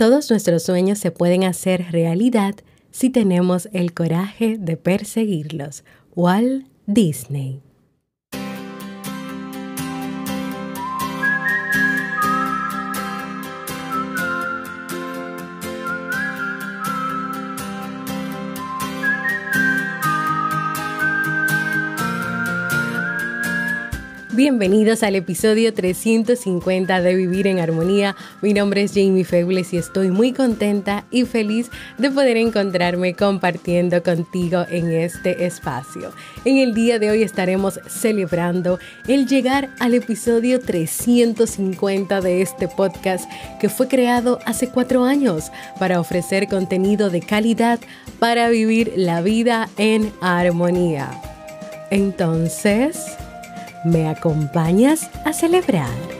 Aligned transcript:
Todos 0.00 0.30
nuestros 0.30 0.62
sueños 0.62 0.98
se 0.98 1.10
pueden 1.10 1.44
hacer 1.44 1.92
realidad 1.92 2.54
si 2.90 3.10
tenemos 3.10 3.68
el 3.74 3.92
coraje 3.92 4.56
de 4.58 4.78
perseguirlos. 4.78 5.84
Walt 6.16 6.66
Disney. 6.86 7.60
Bienvenidos 24.40 25.02
al 25.02 25.16
episodio 25.16 25.74
350 25.74 27.02
de 27.02 27.14
Vivir 27.14 27.46
en 27.46 27.58
Armonía. 27.58 28.16
Mi 28.40 28.54
nombre 28.54 28.82
es 28.82 28.94
Jamie 28.94 29.22
Febles 29.22 29.74
y 29.74 29.76
estoy 29.76 30.10
muy 30.10 30.32
contenta 30.32 31.04
y 31.10 31.26
feliz 31.26 31.70
de 31.98 32.10
poder 32.10 32.38
encontrarme 32.38 33.12
compartiendo 33.12 34.02
contigo 34.02 34.64
en 34.70 34.92
este 34.92 35.44
espacio. 35.44 36.12
En 36.46 36.56
el 36.56 36.72
día 36.72 36.98
de 36.98 37.10
hoy 37.10 37.22
estaremos 37.22 37.80
celebrando 37.86 38.78
el 39.06 39.26
llegar 39.26 39.68
al 39.78 39.92
episodio 39.92 40.58
350 40.58 42.22
de 42.22 42.40
este 42.40 42.66
podcast 42.66 43.30
que 43.60 43.68
fue 43.68 43.88
creado 43.88 44.38
hace 44.46 44.70
cuatro 44.70 45.04
años 45.04 45.52
para 45.78 46.00
ofrecer 46.00 46.48
contenido 46.48 47.10
de 47.10 47.20
calidad 47.20 47.78
para 48.18 48.48
vivir 48.48 48.94
la 48.96 49.20
vida 49.20 49.68
en 49.76 50.10
armonía. 50.22 51.10
Entonces... 51.90 52.96
¿Me 53.82 54.08
acompañas 54.08 55.08
a 55.24 55.32
celebrar? 55.32 56.19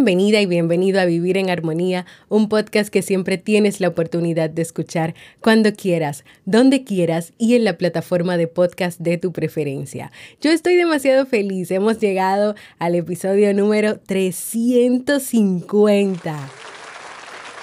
Bienvenida 0.00 0.40
y 0.40 0.46
bienvenido 0.46 0.98
a 0.98 1.04
Vivir 1.04 1.36
en 1.36 1.50
Armonía, 1.50 2.06
un 2.30 2.48
podcast 2.48 2.88
que 2.88 3.02
siempre 3.02 3.36
tienes 3.36 3.80
la 3.80 3.88
oportunidad 3.88 4.48
de 4.48 4.62
escuchar 4.62 5.14
cuando 5.42 5.74
quieras, 5.74 6.24
donde 6.46 6.84
quieras 6.84 7.34
y 7.36 7.54
en 7.54 7.64
la 7.64 7.76
plataforma 7.76 8.38
de 8.38 8.46
podcast 8.46 8.98
de 8.98 9.18
tu 9.18 9.30
preferencia. 9.30 10.10
Yo 10.40 10.52
estoy 10.52 10.76
demasiado 10.76 11.26
feliz, 11.26 11.70
hemos 11.70 11.98
llegado 11.98 12.54
al 12.78 12.94
episodio 12.94 13.52
número 13.52 13.98
350. 13.98 16.50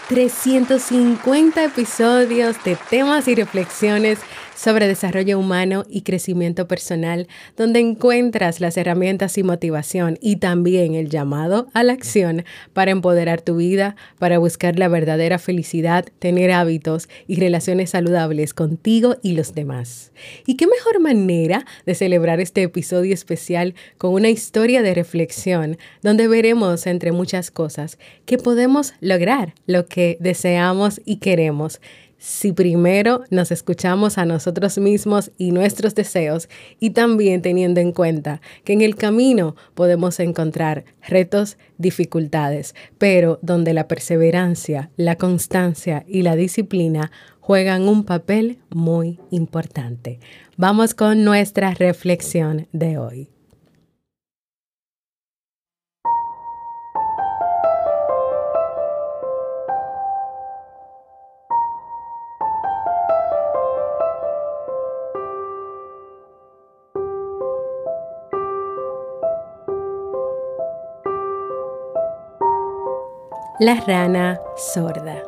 350 0.10 1.64
episodios 1.64 2.64
de 2.64 2.78
temas 2.92 3.28
y 3.28 3.34
reflexiones 3.34 4.20
sobre 4.58 4.88
desarrollo 4.88 5.38
humano 5.38 5.86
y 5.88 6.02
crecimiento 6.02 6.68
personal, 6.68 7.28
donde 7.56 7.80
encuentras 7.80 8.60
las 8.60 8.76
herramientas 8.76 9.38
y 9.38 9.44
motivación 9.44 10.18
y 10.20 10.38
también 10.38 10.96
el 10.96 11.10
llamado 11.10 11.68
a 11.74 11.84
la 11.84 11.94
acción 11.94 12.44
para 12.74 12.92
empoderar 12.92 13.42
tu 13.42 13.58
vida, 13.58 13.96
para 14.18 14.40
buscar 14.40 14.80
la 14.80 14.88
verdadera 14.88 15.38
felicidad, 15.38 16.06
tener 16.18 16.52
hábitos 16.52 17.08
y 17.28 17.40
relaciones 17.40 17.92
saludables 17.92 18.56
contigo 18.56 19.18
y 19.22 19.34
los 19.34 19.54
demás. 19.54 20.12
¿Y 20.48 20.58
qué 20.58 20.66
mejor 20.66 21.00
manera 21.00 21.66
de 21.86 21.94
celebrar 21.94 22.40
este 22.40 22.64
episodio 22.64 23.14
especial 23.14 23.76
con 24.00 24.14
una 24.14 24.30
historia 24.30 24.82
de 24.82 24.96
reflexión 24.96 25.78
donde 26.02 26.28
veremos, 26.28 26.88
entre 26.88 27.12
muchas 27.12 27.52
cosas, 27.52 28.00
que 28.26 28.40
podemos 28.40 28.96
lograr 29.02 29.54
lo 29.68 29.86
que 29.86 30.18
deseamos 30.20 31.00
y 31.06 31.18
queremos? 31.18 31.80
Si 32.18 32.52
primero 32.52 33.24
nos 33.30 33.52
escuchamos 33.52 34.18
a 34.18 34.26
nosotros 34.26 34.78
mismos 34.78 35.32
y 35.38 35.52
nuestros 35.52 35.96
deseos 35.96 36.50
y 36.80 36.92
también 36.92 37.42
teniendo 37.42 37.80
en 37.80 37.92
cuenta 37.92 38.42
que 38.64 38.74
en 38.74 38.82
el 38.82 38.96
camino 38.96 39.56
podemos 39.76 40.20
encontrar 40.20 40.86
retos, 41.08 41.58
dificultades, 41.78 42.76
pero 42.98 43.40
donde 43.42 43.74
la 43.74 43.88
perseverancia, 43.88 44.90
la 44.98 45.16
constancia 45.16 46.04
y 46.08 46.24
la 46.24 46.36
disciplina 46.36 47.12
juegan 47.40 47.88
un 47.88 48.04
papel 48.04 48.60
muy 48.70 49.20
importante. 49.32 50.20
Vamos 50.58 50.94
con 50.94 51.24
nuestra 51.24 51.74
reflexión 51.74 52.68
de 52.74 52.98
hoy. 52.98 53.30
La 73.60 73.74
rana 73.74 74.40
sorda. 74.56 75.24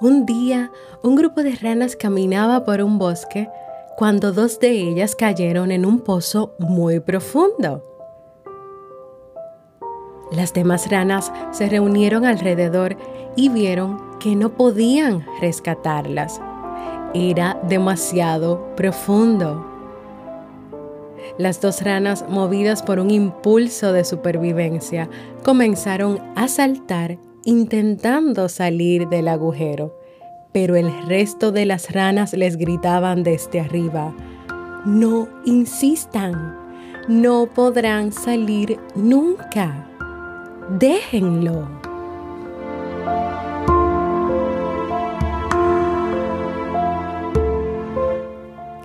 Un 0.00 0.24
día, 0.24 0.70
un 1.02 1.16
grupo 1.16 1.42
de 1.42 1.56
ranas 1.56 1.96
caminaba 1.96 2.64
por 2.64 2.80
un 2.80 2.96
bosque 2.96 3.50
cuando 3.96 4.32
dos 4.32 4.60
de 4.60 4.70
ellas 4.70 5.16
cayeron 5.16 5.72
en 5.72 5.84
un 5.84 5.98
pozo 5.98 6.54
muy 6.60 7.00
profundo. 7.00 7.82
Las 10.30 10.52
demás 10.52 10.88
ranas 10.92 11.32
se 11.50 11.68
reunieron 11.68 12.24
alrededor 12.24 12.96
y 13.34 13.48
vieron 13.48 14.00
que 14.20 14.36
no 14.36 14.50
podían 14.50 15.26
rescatarlas. 15.40 16.40
Era 17.14 17.58
demasiado 17.64 18.76
profundo. 18.76 19.73
Las 21.38 21.60
dos 21.60 21.82
ranas, 21.82 22.24
movidas 22.28 22.82
por 22.82 22.98
un 22.98 23.10
impulso 23.10 23.92
de 23.92 24.04
supervivencia, 24.04 25.08
comenzaron 25.42 26.20
a 26.36 26.48
saltar 26.48 27.18
intentando 27.44 28.48
salir 28.48 29.08
del 29.08 29.28
agujero, 29.28 29.98
pero 30.52 30.76
el 30.76 30.90
resto 31.06 31.52
de 31.52 31.66
las 31.66 31.92
ranas 31.92 32.32
les 32.32 32.56
gritaban 32.56 33.22
desde 33.22 33.60
arriba, 33.60 34.14
no 34.84 35.28
insistan, 35.44 36.56
no 37.08 37.46
podrán 37.46 38.12
salir 38.12 38.78
nunca, 38.94 39.88
déjenlo. 40.78 41.68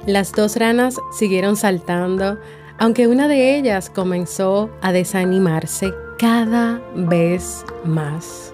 Las 0.09 0.31
dos 0.31 0.55
ranas 0.55 0.95
siguieron 1.11 1.55
saltando, 1.55 2.39
aunque 2.79 3.07
una 3.07 3.27
de 3.27 3.55
ellas 3.55 3.91
comenzó 3.91 4.71
a 4.81 4.91
desanimarse 4.91 5.93
cada 6.17 6.81
vez 6.95 7.63
más. 7.85 8.51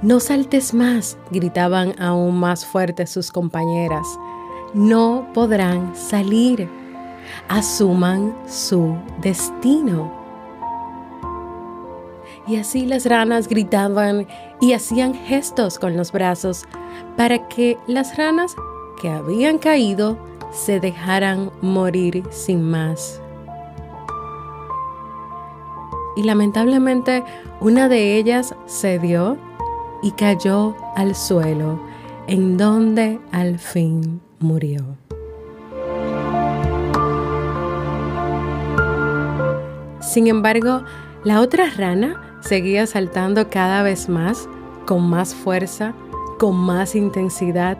No 0.00 0.20
saltes 0.20 0.74
más, 0.74 1.18
gritaban 1.32 2.00
aún 2.00 2.38
más 2.38 2.64
fuerte 2.64 3.08
sus 3.08 3.32
compañeras. 3.32 4.06
No 4.74 5.26
podrán 5.34 5.96
salir. 5.96 6.68
Asuman 7.48 8.32
su 8.46 8.96
destino. 9.20 10.12
Y 12.46 12.58
así 12.58 12.86
las 12.86 13.06
ranas 13.06 13.48
gritaban 13.48 14.28
y 14.60 14.72
hacían 14.72 15.14
gestos 15.14 15.80
con 15.80 15.96
los 15.96 16.12
brazos 16.12 16.64
para 17.16 17.48
que 17.48 17.76
las 17.88 18.16
ranas 18.16 18.54
que 19.00 19.10
habían 19.10 19.58
caído 19.58 20.18
se 20.52 20.80
dejaran 20.80 21.50
morir 21.60 22.24
sin 22.30 22.70
más. 22.70 23.20
Y 26.16 26.22
lamentablemente 26.22 27.24
una 27.60 27.88
de 27.88 28.16
ellas 28.16 28.54
cedió 28.66 29.36
y 30.02 30.12
cayó 30.12 30.76
al 30.96 31.14
suelo, 31.14 31.80
en 32.26 32.56
donde 32.56 33.18
al 33.32 33.58
fin 33.58 34.20
murió. 34.38 34.84
Sin 40.00 40.28
embargo, 40.28 40.84
la 41.24 41.40
otra 41.40 41.70
rana 41.76 42.38
seguía 42.40 42.86
saltando 42.86 43.48
cada 43.48 43.82
vez 43.82 44.08
más, 44.08 44.48
con 44.86 45.08
más 45.08 45.34
fuerza, 45.34 45.94
con 46.38 46.56
más 46.56 46.94
intensidad 46.94 47.78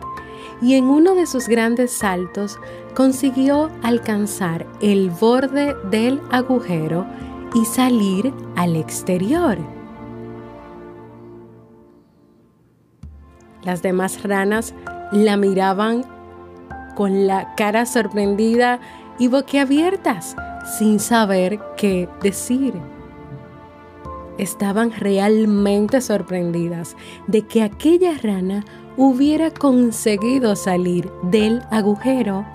y 0.61 0.75
en 0.75 0.85
uno 0.85 1.15
de 1.15 1.25
sus 1.25 1.47
grandes 1.47 1.91
saltos 1.91 2.59
consiguió 2.93 3.69
alcanzar 3.83 4.65
el 4.81 5.09
borde 5.09 5.75
del 5.89 6.21
agujero 6.31 7.05
y 7.53 7.65
salir 7.65 8.33
al 8.55 8.75
exterior. 8.75 9.57
Las 13.63 13.81
demás 13.81 14.23
ranas 14.23 14.73
la 15.11 15.37
miraban 15.37 16.05
con 16.95 17.27
la 17.27 17.55
cara 17.55 17.85
sorprendida 17.85 18.79
y 19.17 19.27
boquiabiertas, 19.27 20.35
sin 20.77 20.99
saber 20.99 21.59
qué 21.77 22.07
decir. 22.21 22.73
Estaban 24.37 24.91
realmente 24.91 26.01
sorprendidas 26.01 26.95
de 27.27 27.43
que 27.43 27.63
aquella 27.63 28.17
rana 28.17 28.65
hubiera 28.97 29.51
conseguido 29.51 30.55
salir 30.55 31.09
del 31.23 31.61
agujero, 31.71 32.45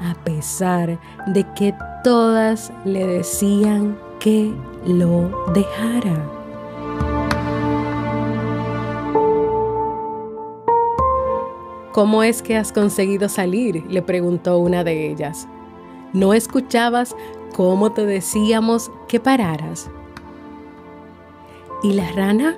a 0.00 0.14
pesar 0.24 1.00
de 1.26 1.46
que 1.54 1.74
todas 2.04 2.72
le 2.84 3.06
decían 3.06 3.98
que 4.20 4.52
lo 4.86 5.30
dejara. 5.54 6.38
¿Cómo 11.92 12.22
es 12.22 12.42
que 12.42 12.56
has 12.56 12.70
conseguido 12.70 13.28
salir? 13.28 13.84
le 13.88 14.02
preguntó 14.02 14.58
una 14.58 14.84
de 14.84 15.10
ellas. 15.10 15.48
¿No 16.12 16.32
escuchabas 16.32 17.16
cómo 17.56 17.92
te 17.92 18.06
decíamos 18.06 18.90
que 19.08 19.18
pararas? 19.18 19.90
Y 21.82 21.92
la 21.92 22.10
rana 22.12 22.56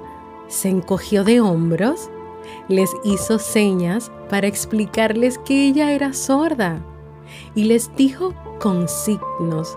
se 0.49 0.69
encogió 0.69 1.25
de 1.25 1.41
hombros, 1.41 2.11
les 2.69 2.91
hizo 3.05 3.39
señas 3.39 4.11
para 4.29 4.47
explicarles 4.47 5.39
que 5.39 5.69
ella 5.69 5.93
era 5.93 6.13
sorda 6.13 6.81
y 7.55 7.65
les 7.65 7.95
dijo 7.97 8.35
con 8.59 8.89
signos 8.89 9.77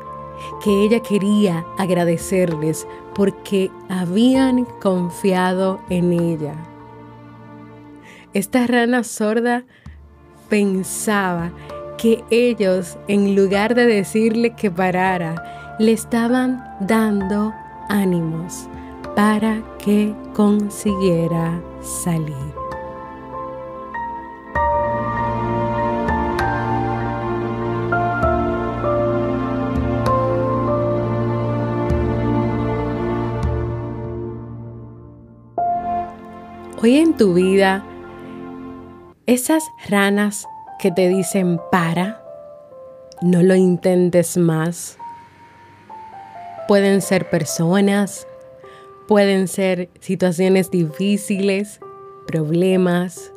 que 0.64 0.84
ella 0.84 1.00
quería 1.00 1.66
agradecerles 1.78 2.88
porque 3.14 3.70
habían 3.90 4.66
confiado 4.82 5.80
en 5.90 6.14
ella. 6.14 6.56
Esta 8.34 8.66
rana 8.66 9.04
sorda 9.04 9.64
pensaba 10.50 11.52
que 11.98 12.24
ellos, 12.32 12.98
en 13.08 13.36
lugar 13.36 13.76
de 13.76 13.86
decirle 13.86 14.56
que 14.56 14.72
parara, 14.72 15.76
le 15.80 15.92
estaban 15.92 16.64
dando 16.82 17.54
ánimos 17.90 18.68
para 19.16 19.62
que 19.78 20.16
consiguiera 20.34 21.62
salir. 21.82 22.36
Hoy 36.82 36.98
en 36.98 37.14
tu 37.16 37.34
vida, 37.34 37.82
esas 39.26 39.64
ranas 39.88 40.46
que 40.80 40.92
te 40.92 41.08
dicen 41.08 41.62
para, 41.72 42.22
no 43.22 43.42
lo 43.42 43.56
intentes 43.56 44.36
más, 44.36 44.98
pueden 46.68 47.02
ser 47.02 47.30
personas, 47.30 48.28
pueden 49.14 49.48
ser 49.48 49.92
situaciones 50.00 50.72
difíciles, 50.72 51.80
problemas, 52.26 53.32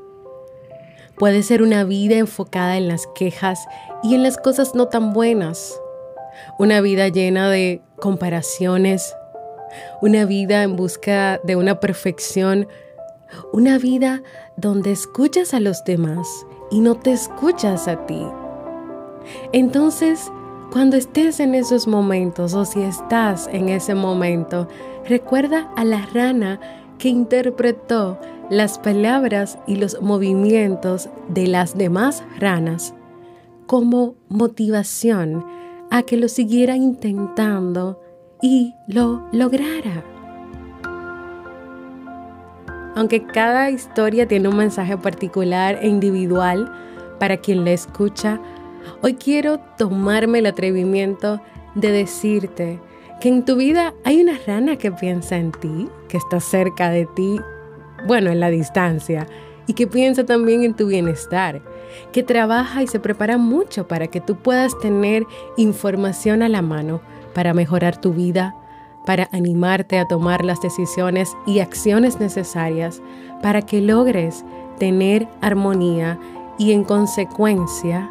puede 1.18 1.42
ser 1.42 1.60
una 1.60 1.84
vida 1.84 2.16
enfocada 2.16 2.78
en 2.78 2.88
las 2.88 3.06
quejas 3.14 3.68
y 4.02 4.14
en 4.14 4.22
las 4.22 4.38
cosas 4.38 4.74
no 4.74 4.88
tan 4.88 5.12
buenas, 5.12 5.78
una 6.58 6.80
vida 6.80 7.08
llena 7.08 7.50
de 7.50 7.82
comparaciones, 7.96 9.14
una 10.00 10.24
vida 10.24 10.62
en 10.62 10.76
busca 10.76 11.42
de 11.44 11.56
una 11.56 11.78
perfección. 11.78 12.68
Una 13.52 13.76
vida 13.76 14.22
donde 14.56 14.92
escuchas 14.92 15.52
a 15.52 15.60
los 15.60 15.84
demás 15.84 16.26
y 16.70 16.80
no 16.80 16.94
te 16.94 17.12
escuchas 17.12 17.86
a 17.86 18.06
ti. 18.06 18.26
Entonces, 19.52 20.30
cuando 20.72 20.96
estés 20.96 21.40
en 21.40 21.54
esos 21.54 21.86
momentos 21.86 22.54
o 22.54 22.64
si 22.64 22.82
estás 22.82 23.48
en 23.52 23.68
ese 23.68 23.94
momento, 23.94 24.68
recuerda 25.08 25.70
a 25.76 25.84
la 25.84 26.06
rana 26.06 26.60
que 26.98 27.08
interpretó 27.08 28.18
las 28.50 28.78
palabras 28.78 29.58
y 29.66 29.76
los 29.76 30.00
movimientos 30.00 31.08
de 31.28 31.46
las 31.46 31.76
demás 31.76 32.22
ranas 32.38 32.94
como 33.66 34.14
motivación 34.28 35.44
a 35.90 36.02
que 36.02 36.16
lo 36.16 36.28
siguiera 36.28 36.76
intentando 36.76 38.00
y 38.40 38.74
lo 38.86 39.26
lograra. 39.32 40.04
Aunque 42.94 43.26
cada 43.26 43.70
historia 43.70 44.26
tiene 44.26 44.48
un 44.48 44.56
mensaje 44.56 44.96
particular 44.96 45.78
e 45.82 45.88
individual 45.88 46.72
para 47.18 47.36
quien 47.36 47.64
la 47.64 47.72
escucha, 47.72 48.40
hoy 49.02 49.14
quiero 49.14 49.58
tomarme 49.76 50.38
el 50.38 50.46
atrevimiento 50.46 51.40
de 51.74 51.90
decirte 51.90 52.80
que 53.20 53.28
en 53.28 53.44
tu 53.44 53.56
vida 53.56 53.94
hay 54.04 54.20
una 54.20 54.38
rana 54.46 54.76
que 54.76 54.92
piensa 54.92 55.36
en 55.36 55.52
ti, 55.52 55.88
que 56.08 56.18
está 56.18 56.40
cerca 56.40 56.90
de 56.90 57.06
ti, 57.06 57.40
bueno, 58.06 58.30
en 58.30 58.40
la 58.40 58.50
distancia, 58.50 59.26
y 59.66 59.72
que 59.72 59.86
piensa 59.86 60.24
también 60.24 60.62
en 60.62 60.74
tu 60.74 60.86
bienestar, 60.86 61.62
que 62.12 62.22
trabaja 62.22 62.82
y 62.82 62.86
se 62.86 63.00
prepara 63.00 63.38
mucho 63.38 63.88
para 63.88 64.06
que 64.08 64.20
tú 64.20 64.36
puedas 64.36 64.78
tener 64.78 65.24
información 65.56 66.42
a 66.42 66.48
la 66.48 66.62
mano 66.62 67.00
para 67.34 67.54
mejorar 67.54 68.00
tu 68.00 68.12
vida, 68.12 68.54
para 69.06 69.28
animarte 69.32 69.98
a 69.98 70.06
tomar 70.06 70.44
las 70.44 70.60
decisiones 70.60 71.34
y 71.46 71.60
acciones 71.60 72.20
necesarias 72.20 73.00
para 73.42 73.62
que 73.62 73.80
logres 73.80 74.44
tener 74.78 75.28
armonía 75.40 76.18
y 76.58 76.72
en 76.72 76.84
consecuencia 76.84 78.10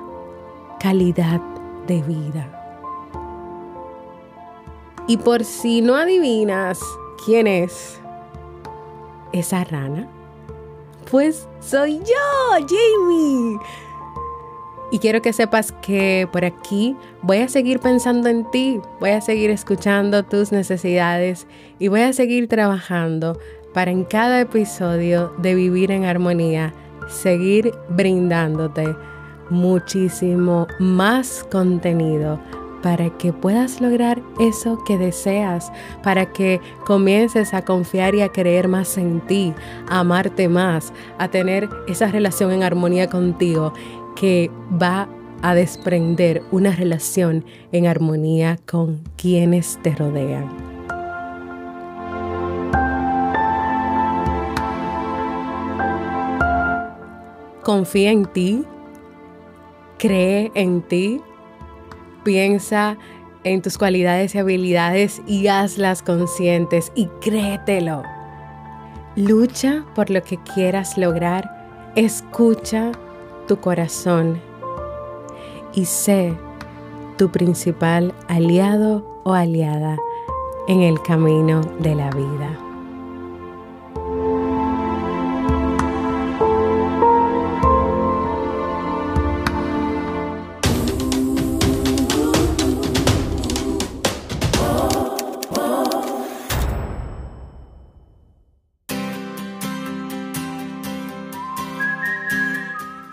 calidad 0.79 1.41
de 1.87 2.01
vida. 2.01 2.54
Y 5.07 5.17
por 5.17 5.43
si 5.43 5.81
no 5.81 5.95
adivinas 5.95 6.79
quién 7.25 7.47
es 7.47 7.99
esa 9.33 9.63
rana, 9.63 10.07
pues 11.11 11.47
soy 11.59 11.99
yo, 11.99 12.65
Jamie. 12.67 13.59
Y 14.91 14.99
quiero 14.99 15.21
que 15.21 15.33
sepas 15.33 15.71
que 15.71 16.27
por 16.31 16.45
aquí 16.45 16.95
voy 17.21 17.37
a 17.37 17.49
seguir 17.49 17.79
pensando 17.79 18.29
en 18.29 18.49
ti, 18.51 18.79
voy 18.99 19.11
a 19.11 19.21
seguir 19.21 19.49
escuchando 19.49 20.23
tus 20.23 20.51
necesidades 20.51 21.47
y 21.79 21.87
voy 21.87 22.01
a 22.01 22.13
seguir 22.13 22.47
trabajando 22.47 23.37
para 23.73 23.91
en 23.91 24.05
cada 24.05 24.39
episodio 24.39 25.33
de 25.39 25.53
Vivir 25.53 25.91
en 25.91 26.05
Armonía 26.05 26.73
seguir 27.09 27.73
brindándote 27.89 28.95
muchísimo 29.49 30.67
más 30.79 31.45
contenido 31.51 32.39
para 32.85 33.09
que 33.09 33.33
puedas 33.33 33.81
lograr 33.81 34.21
eso 34.39 34.77
que 34.83 34.99
deseas, 34.99 35.71
para 36.03 36.31
que 36.31 36.61
comiences 36.85 37.55
a 37.55 37.65
confiar 37.65 38.13
y 38.13 38.21
a 38.21 38.29
creer 38.29 38.67
más 38.67 38.99
en 38.99 39.21
ti, 39.21 39.55
a 39.89 40.01
amarte 40.01 40.47
más, 40.47 40.93
a 41.17 41.27
tener 41.29 41.67
esa 41.87 42.11
relación 42.11 42.51
en 42.51 42.61
armonía 42.61 43.09
contigo 43.09 43.73
que 44.15 44.51
va 44.79 45.09
a 45.41 45.55
desprender 45.55 46.43
una 46.51 46.75
relación 46.75 47.43
en 47.71 47.87
armonía 47.87 48.59
con 48.67 49.01
quienes 49.17 49.79
te 49.81 49.95
rodean. 49.95 50.47
Confía 57.63 58.11
en 58.11 58.25
ti, 58.27 58.63
cree 59.97 60.51
en 60.53 60.83
ti, 60.83 61.19
piensa 62.25 62.97
en 63.45 63.61
tus 63.61 63.77
cualidades 63.77 64.35
y 64.35 64.39
habilidades 64.39 65.21
y 65.27 65.47
hazlas 65.47 66.01
conscientes 66.01 66.91
y 66.95 67.05
créetelo. 67.21 68.03
Lucha 69.15 69.85
por 69.95 70.09
lo 70.09 70.21
que 70.23 70.37
quieras 70.37 70.97
lograr, 70.97 71.93
escucha 71.95 72.91
tu 73.47 73.57
corazón 73.61 74.41
y 75.73 75.85
sé 75.85 76.33
tu 77.17 77.31
principal 77.31 78.13
aliado 78.27 79.21
o 79.23 79.33
aliada 79.33 79.97
en 80.67 80.81
el 80.81 81.01
camino 81.01 81.61
de 81.79 81.95
la 81.95 82.09
vida. 82.09 82.64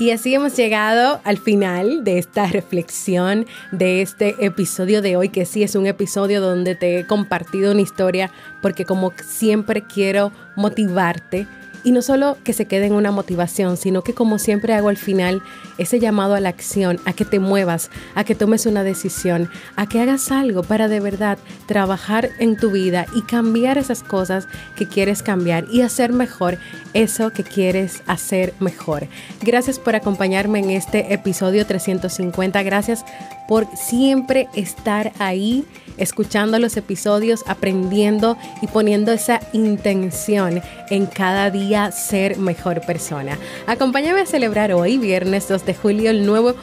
Y 0.02 0.11
así 0.11 0.35
hemos 0.35 0.56
llegado 0.56 1.21
al 1.23 1.38
final 1.38 2.02
de 2.02 2.18
esta 2.18 2.47
reflexión, 2.47 3.47
de 3.71 4.02
este 4.02 4.35
episodio 4.44 5.00
de 5.00 5.16
hoy, 5.16 5.28
que 5.28 5.47
sí 5.47 5.62
es 5.62 5.76
un 5.76 5.87
episodio 5.87 6.40
donde 6.40 6.75
te 6.75 6.99
he 6.99 7.06
compartido 7.06 7.71
una 7.71 7.82
historia, 7.82 8.28
porque 8.61 8.85
como 8.85 9.12
siempre 9.25 9.82
quiero 9.82 10.32
motivarte 10.56 11.47
Y 11.85 11.93
no 11.93 12.03
solo 12.03 12.37
que 12.45 12.53
se 12.53 12.67
quede 12.67 12.87
en 12.87 12.95
una 12.95 13.11
motivación, 13.11 13.77
sino 13.77 14.03
que 14.03 14.15
como 14.15 14.39
siempre 14.39 14.75
hago 14.75 14.89
al 14.89 14.97
final, 14.97 15.43
ese 15.79 15.99
llamado 15.99 16.35
a 16.35 16.41
la 16.41 16.49
acción, 16.49 17.01
a 17.05 17.12
que 17.12 17.25
te 17.25 17.39
muevas, 17.39 17.91
a 18.15 18.25
que 18.25 18.35
tomes 18.35 18.67
una 18.67 18.85
decisión, 18.85 19.51
a 19.77 19.89
que 19.89 20.01
hagas 20.01 20.31
algo 20.31 20.62
para 20.62 20.89
de 20.89 21.01
verdad 21.01 21.39
trabajar 21.67 22.31
en 22.39 22.57
tu 22.57 22.71
vida 22.71 23.07
y 23.15 23.23
cambiar 23.23 23.79
esas 23.79 24.03
cosas 24.03 24.47
que 24.77 24.87
quieres 24.87 25.23
cambiar 25.23 25.67
y 25.71 25.81
hacer 25.83 26.12
mejor 26.12 26.59
eso 26.95 27.31
que 27.31 27.43
quieres 27.43 28.03
hacer 28.07 28.55
mejor. 28.61 29.09
Gracias 29.43 29.79
por 29.79 29.97
acompañarme 29.97 30.61
en 30.61 30.71
este 30.71 31.12
episodio 31.12 31.67
350. 31.67 32.62
Gracias 32.62 33.05
por 33.52 33.68
siempre 33.76 34.49
estar 34.54 35.12
ahí 35.18 35.66
escuchando 35.99 36.59
los 36.59 36.78
episodios, 36.78 37.44
aprendiendo 37.47 38.38
y 38.62 38.66
poniendo 38.66 39.12
esa 39.12 39.40
intención 39.52 40.62
en 40.88 41.04
cada 41.04 41.50
día 41.50 41.92
ser 41.92 42.38
mejor 42.38 42.80
persona. 42.80 43.37
Acompáñame 43.66 44.23
a 44.23 44.25
celebrar 44.25 44.73
hoy, 44.73 44.97
viernes 44.97 45.49
2 45.49 45.66
de 45.66 45.75
julio, 45.75 46.09
el 46.09 46.25
nuevo, 46.25 46.54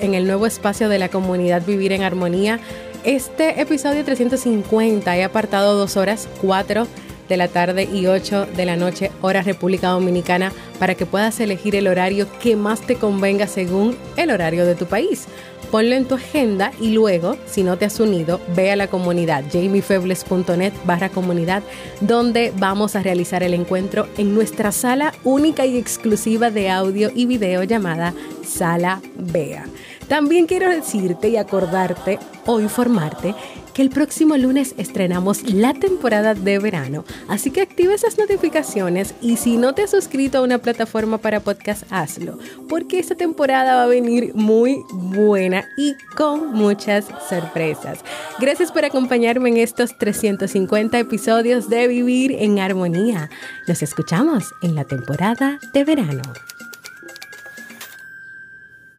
en 0.00 0.14
el 0.14 0.26
nuevo 0.26 0.46
espacio 0.46 0.88
de 0.88 0.98
la 0.98 1.10
comunidad 1.10 1.66
Vivir 1.66 1.92
en 1.92 2.02
Armonía. 2.02 2.60
Este 3.04 3.60
episodio 3.60 4.02
350 4.02 5.14
he 5.14 5.24
apartado 5.24 5.76
dos 5.76 5.98
horas, 5.98 6.30
cuatro 6.40 6.86
de 7.32 7.38
la 7.38 7.48
tarde 7.48 7.88
y 7.90 8.08
8 8.08 8.48
de 8.54 8.66
la 8.66 8.76
noche, 8.76 9.10
hora 9.22 9.40
República 9.40 9.88
Dominicana, 9.88 10.52
para 10.78 10.94
que 10.94 11.06
puedas 11.06 11.40
elegir 11.40 11.74
el 11.74 11.88
horario 11.88 12.26
que 12.42 12.56
más 12.56 12.82
te 12.82 12.96
convenga 12.96 13.46
según 13.46 13.96
el 14.18 14.30
horario 14.30 14.66
de 14.66 14.74
tu 14.74 14.84
país 14.84 15.26
ponlo 15.72 15.94
en 15.94 16.04
tu 16.04 16.16
agenda 16.16 16.70
y 16.78 16.90
luego, 16.90 17.38
si 17.46 17.62
no 17.62 17.78
te 17.78 17.86
has 17.86 17.98
unido, 17.98 18.42
ve 18.54 18.70
a 18.70 18.76
la 18.76 18.88
comunidad 18.88 19.42
jamiefebles.net 19.50 20.74
barra 20.84 21.08
comunidad, 21.08 21.62
donde 22.02 22.52
vamos 22.58 22.94
a 22.94 23.02
realizar 23.02 23.42
el 23.42 23.54
encuentro 23.54 24.06
en 24.18 24.34
nuestra 24.34 24.70
sala 24.70 25.14
única 25.24 25.64
y 25.64 25.78
exclusiva 25.78 26.50
de 26.50 26.68
audio 26.68 27.10
y 27.14 27.24
video 27.24 27.62
llamada 27.64 28.12
Sala 28.46 29.00
Bea. 29.16 29.64
También 30.08 30.46
quiero 30.46 30.68
decirte 30.68 31.30
y 31.30 31.38
acordarte 31.38 32.18
o 32.44 32.60
informarte 32.60 33.34
que 33.74 33.82
el 33.82 33.90
próximo 33.90 34.36
lunes 34.36 34.74
estrenamos 34.76 35.42
la 35.52 35.74
temporada 35.74 36.34
de 36.34 36.58
verano, 36.58 37.04
así 37.28 37.50
que 37.50 37.62
activa 37.62 37.94
esas 37.94 38.18
notificaciones 38.18 39.14
y 39.20 39.36
si 39.36 39.56
no 39.56 39.74
te 39.74 39.82
has 39.82 39.90
suscrito 39.90 40.38
a 40.38 40.42
una 40.42 40.58
plataforma 40.58 41.18
para 41.18 41.40
podcast, 41.40 41.84
hazlo, 41.90 42.38
porque 42.68 42.98
esta 42.98 43.14
temporada 43.14 43.76
va 43.76 43.84
a 43.84 43.86
venir 43.86 44.32
muy 44.34 44.78
buena 44.92 45.64
y 45.76 45.94
con 46.16 46.52
muchas 46.52 47.06
sorpresas. 47.28 48.00
Gracias 48.38 48.72
por 48.72 48.84
acompañarme 48.84 49.50
en 49.50 49.56
estos 49.58 49.96
350 49.98 50.98
episodios 50.98 51.68
de 51.68 51.88
Vivir 51.88 52.32
en 52.38 52.58
Armonía. 52.58 53.30
Nos 53.66 53.82
escuchamos 53.82 54.52
en 54.62 54.74
la 54.74 54.84
temporada 54.84 55.58
de 55.72 55.84
verano. 55.84 56.22